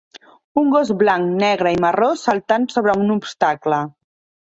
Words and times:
Un 0.61 0.71
gos 0.75 0.91
blanc, 1.01 1.35
negre 1.45 1.75
i 1.77 1.79
marró 1.85 2.09
saltant 2.25 2.69
sobre 2.75 2.99
un 3.07 3.19
obstacle. 3.21 3.87